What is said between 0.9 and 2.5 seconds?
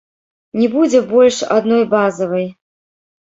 больш адной базавай.